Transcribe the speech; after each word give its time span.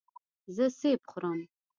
زه 0.55 0.65
سیب 0.79 0.99
خورم. 1.11 1.39